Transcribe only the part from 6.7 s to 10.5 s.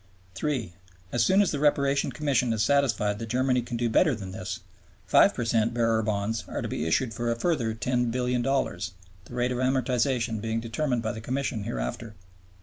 issued for a further $10,000,000,000, the rate of amortization